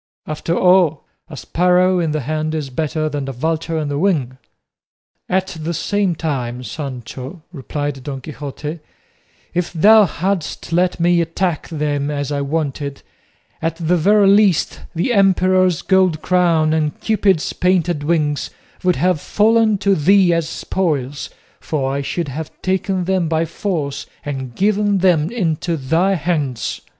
After 0.25 0.57
all, 0.57 1.03
'a 1.29 1.37
sparrow 1.37 1.99
in 1.99 2.09
the 2.09 2.21
hand 2.21 2.55
is 2.55 2.71
better 2.71 3.07
than 3.07 3.27
a 3.29 3.31
vulture 3.31 3.77
on 3.77 3.87
the 3.87 3.99
wing.'" 3.99 4.39
"At 5.29 5.55
the 5.59 5.75
same 5.75 6.15
time, 6.15 6.63
Sancho," 6.63 7.43
replied 7.53 8.01
Don 8.03 8.19
Quixote, 8.19 8.79
"if 9.53 9.71
thou 9.71 10.05
hadst 10.05 10.73
let 10.73 10.99
me 10.99 11.21
attack 11.21 11.67
them 11.67 12.09
as 12.09 12.31
I 12.31 12.41
wanted, 12.41 13.03
at 13.61 13.75
the 13.75 13.95
very 13.95 14.27
least 14.27 14.79
the 14.95 15.13
emperor's 15.13 15.83
gold 15.83 16.23
crown 16.23 16.73
and 16.73 16.99
Cupid's 16.99 17.53
painted 17.53 18.01
wings 18.03 18.49
would 18.83 18.95
have 18.95 19.21
fallen 19.21 19.77
to 19.77 19.93
thee 19.93 20.33
as 20.33 20.49
spoils, 20.49 21.29
for 21.59 21.93
I 21.93 22.01
should 22.01 22.29
have 22.29 22.49
taken 22.63 23.03
them 23.03 23.27
by 23.29 23.45
force 23.45 24.07
and 24.25 24.55
given 24.55 24.97
them 24.97 25.29
into 25.29 25.77
thy 25.77 26.15
hands." 26.15 26.81